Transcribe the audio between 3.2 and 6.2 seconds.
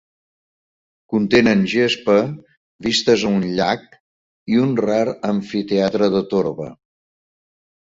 a un llac i un rar amfiteatre